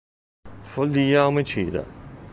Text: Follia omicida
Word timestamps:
Follia 0.71 1.21
omicida 1.27 1.85